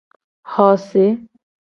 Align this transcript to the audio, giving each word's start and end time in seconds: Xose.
Xose. 0.51 1.05